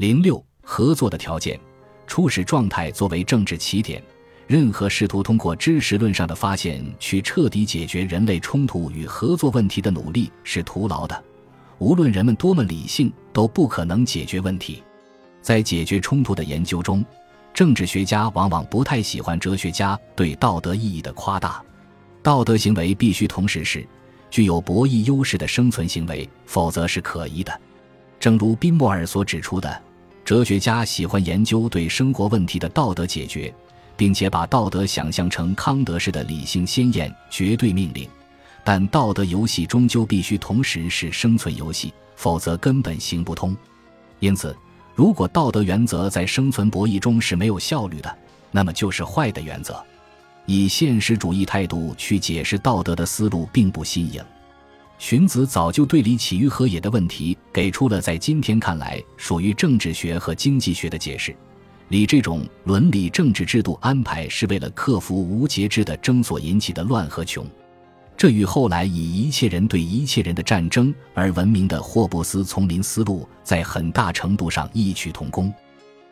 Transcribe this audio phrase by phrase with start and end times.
[0.00, 1.60] 零六合作的条件，
[2.06, 4.02] 初始状态作为政治起点，
[4.46, 11.22] 任何试图通过知识论上的发现去彻底解决人类冲突与合作问题的努力是徒劳的。
[11.80, 14.82] 无论人们多么理性，都不可能解决问题。
[15.42, 17.04] 在解决冲突的研究中，
[17.52, 21.62] 政治学家往往不太喜欢哲学家对道德意义的夸大。
[22.22, 23.86] 道德行为必须同时是
[24.30, 27.52] 具有博弈优势的生存行为，否则是可疑的。
[28.18, 29.82] 正如宾莫尔所指出的。
[30.30, 33.52] 哲学家喜欢研究对生活问题的道德解决，
[33.96, 38.08] 并且把道德想象成康德式的理性鲜艳绝对命令。
[38.62, 43.56] 但道德游戏终究必须同时是生存游戏，否则根本行不通。
[44.20, 44.56] 因此，
[44.94, 48.18] 如果道德原则在生存博弈中是没有效率的，
[48.52, 49.84] 那么就是坏的原则。
[50.46, 54.22] 以现实主义态度去解释道德的思路并不新颖。
[55.00, 61.34] 荀子早就对“理起于何也”的问题给出了在今天看来属于政治学和经济学的解释。
[61.88, 67.46] 理这种伦理政治制度安排是为了克服无节制的争所引起的乱和穷，
[68.14, 75.50] 这与后来以一切人对一切人的战争而闻名的霍布斯丛林思路在很大程度上异曲同工。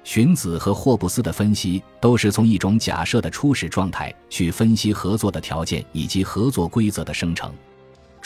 [0.02, 7.52] 荀子和霍布斯的分析都是从一种假设的初始状态去分析合作的条件以及合作规则的生成。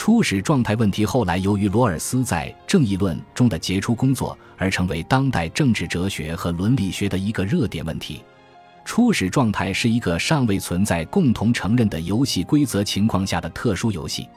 [0.05, 8.21] 初始状态问题后来由于罗尔斯在《正义论》中的杰出工作而成为当代政治哲学和伦理学的一个热点问题。
[8.85, 14.29] 初始状态是一个尚未存在共同承认的游戏规则情况下的特殊游戏，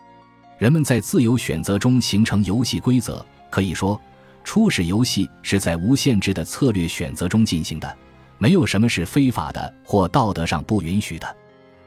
[0.59, 3.25] 人们在自由选择中形成游戏规则。
[3.49, 3.99] 可以说，
[4.43, 7.97] 初始游戏是在无限制的策略选择中进行的，
[8.37, 11.35] 没有什么是非法的或道德上不允许的。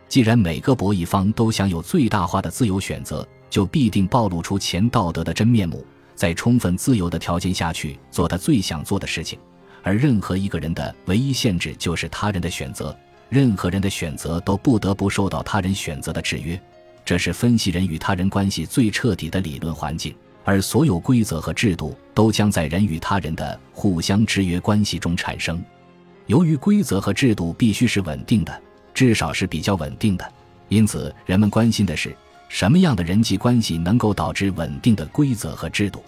[0.09, 3.25] 既然每个博弈方都享有最大化的自由选择。
[3.51, 9.39] 就必定暴露出前道德的真面目，在充分自由的条件下去做他最想做的事情，
[9.83, 12.97] 而任何一个人的唯一限制就是他人的选择，
[13.29, 16.61] 任何人的选择都不得不受到他人选择的制约，
[17.05, 20.15] 这是分析人与他人关系最彻底的理论环境，
[20.45, 25.63] 而所有规则和制度都将在人与他人的互相制约关系中产生。
[26.27, 30.33] 由于规则和制度必须是稳定的，至少是比较稳定的，
[30.69, 32.15] 因此人们关心的是。
[32.49, 36.03] 什么样的人际关系能够导致稳定的规则和制度？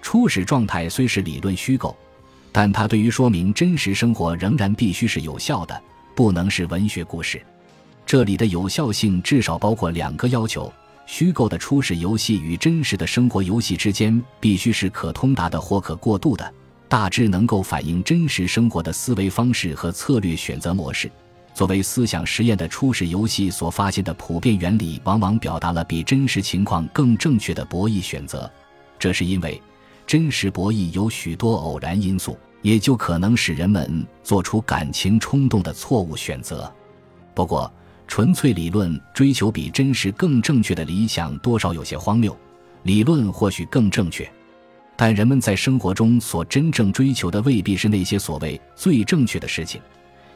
[0.00, 1.96] 初始状态虽是理论虚构，
[2.50, 5.82] 但它对于说明真实生活仍然必须是有效的，
[6.14, 7.40] 不能是文学故事。
[8.04, 10.72] 这里的有效性至少包括两个要求：
[11.06, 16.52] 虚构的初始游戏与真实的生活游戏之间必须是可通达的或可过渡的，
[16.88, 21.10] 大致能够反映真实生活的思维方式和策略选择模式。
[21.54, 28.50] 作为思想实验的初始游戏所发现的普遍原理，往往表达了比真实情况更正确的博弈选择。
[28.98, 29.60] 这是因为
[30.06, 36.72] 真实博弈有许多偶然因素，也就可能使人们做出感情冲动的错误选择。
[37.34, 37.70] 不过，
[38.08, 42.36] 纯粹理论追求比真实更正确的理想，多少有些荒谬。
[42.84, 44.28] 理论或许更正确，
[44.96, 49.80] 但人们在生活中所真正追求的未必是那些所谓最正确的事情。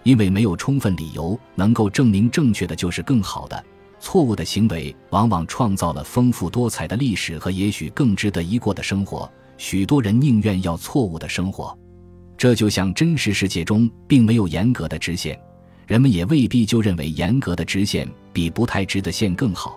[0.06, 3.64] 因为没有充分理由能够证明正确的就是更好的，
[3.98, 9.28] 错误的行为往往创造了丰富多彩的历史和也许更值得一过的生活。
[9.58, 11.76] 许多人宁愿要错误的生活，
[12.38, 15.36] 这就像真实世界中并没有严格的直线，
[15.88, 19.76] 人们也未必就认为严格的直线比不太直的线更好。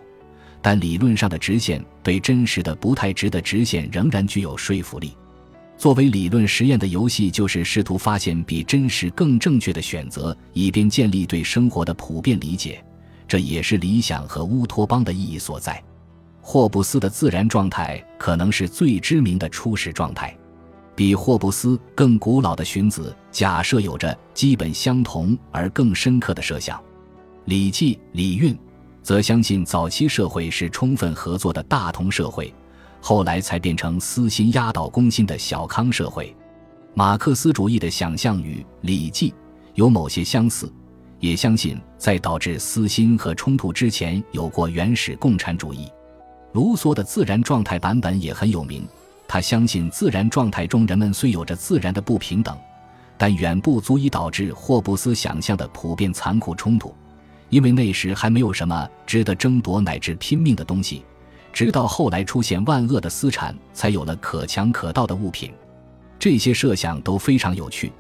[0.62, 5.18] 但理论上的直线对真实的不太直的直线仍然具有说服力。
[5.80, 12.84] 作为理论实验的游戏，就是试图发现比真实更正确的选择，以便建立对生活的普遍理解。
[13.26, 15.82] 这也是理想和乌托邦的意义所在。
[16.42, 20.36] 霍布斯的自然状态可能是最知名的初始状态。
[20.98, 26.78] 比霍布斯更古老的荀子假设有着基本相同而更深刻的设想。
[27.46, 28.54] 《礼记·礼运》
[29.02, 32.54] 则相信早期社会是充分合作的大同社会。
[33.02, 36.36] 后来才变成私心压倒公心的小康社会。
[36.94, 39.32] 马克思主义的想象与《礼记》
[39.76, 40.72] 有某些相似，
[41.20, 45.88] 也相信在导致私心和冲突之前有过原始共产主义。
[46.54, 48.86] 卢梭的自然状态版本也很有名，
[49.28, 52.58] 他相信自然状态中人们虽有着自然的不平等，
[53.18, 56.94] 但远不足以导致霍布斯想象的普遍残酷冲突，
[57.50, 61.06] 因为那时还没有什么值得争夺乃至拼命的东西。
[61.52, 65.52] 直到后来出现万恶的私产，才有了可强可盗的物品。
[66.18, 67.92] 这些设想都非常有趣，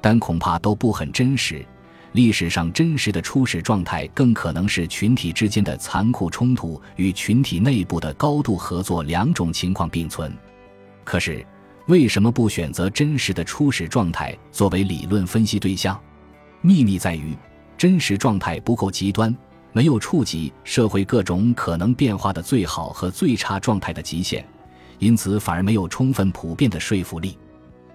[0.00, 1.64] 但恐怕都不很真实。
[2.12, 10.34] 历史上真实的初始状态，更可能是群体之间的残酷冲突与群体内部的高度合作两种情况并存。
[11.04, 11.44] 可是，
[11.86, 16.00] 为什么不选择真实的初始状态作为理论分析对象？
[16.62, 17.36] 秘密在于，
[17.76, 19.34] 真实状态不够极端，
[19.72, 24.44] 没有触及社会各种可能变化的最好和最差状态的极限，
[24.98, 27.38] 因此反而没有充分普遍的说服力。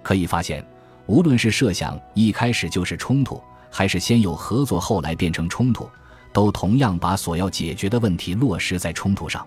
[0.02, 0.66] 可以发现，
[1.06, 5.90] 无论是设想一开始就是冲突，还是先有合作后来变成冲突，
[6.32, 9.46] 都同样把所要解决的问题落实在冲突上。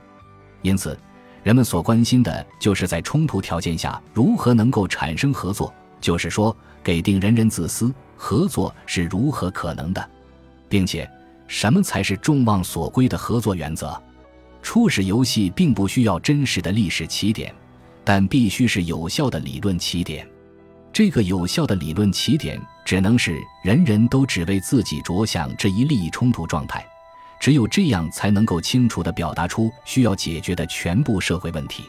[0.62, 0.98] 因此，
[1.42, 10.10] 人们所关心的就是在冲突条件下如何能够产生合作，就是说，给定人人自私，合作是如何可能的，
[10.68, 11.08] 并且
[11.48, 14.00] 什么才是众望所归的合作原则。
[14.62, 17.54] 初始游戏并不需要真实的历史起点，
[18.04, 20.28] 但必须是有效的理论起点。
[20.92, 26.84] 这个有效的理论起点只能是人人都只为自己着想这一利益冲突状态。
[27.38, 31.84] 只有这样，才能够清楚地表达出需要解决的全部社会问题。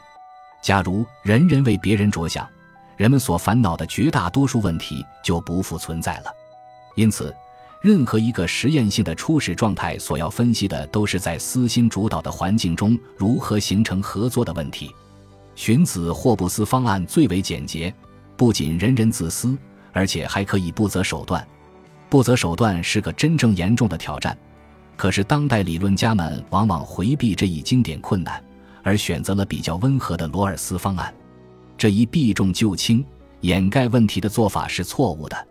[0.62, 2.48] 假如人人为别人着想，
[2.98, 6.25] 人们所烦恼的绝大多数问题就不复存在了。
[6.95, 7.33] 因此，
[7.81, 14.94] 任何一个实验性的初始状态所要分析的，都是在私心主导的环境中如何形成合作的问题。
[15.56, 17.94] 荀子霍布斯方案最为简洁，
[18.35, 19.57] 不仅人人自私，
[19.91, 21.45] 而且还可以不择手段。
[22.09, 24.38] 不择手段是个真正严重的挑战。
[24.95, 28.44] 可是，当代理论家们往往回避这一经典困难，
[28.81, 31.13] 而选择了比较温和的罗尔斯方案。
[31.77, 33.06] 这一避重就轻、
[33.41, 35.47] 掩盖问题的做法是错误的。